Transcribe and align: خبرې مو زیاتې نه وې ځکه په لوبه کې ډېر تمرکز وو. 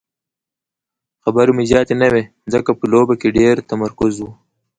خبرې 1.23 1.51
مو 1.55 1.63
زیاتې 1.71 1.93
نه 2.01 2.07
وې 2.11 2.23
ځکه 2.53 2.71
په 2.79 2.85
لوبه 2.91 3.13
کې 3.21 3.35
ډېر 3.39 3.55
تمرکز 3.69 4.13
وو. 4.19 4.31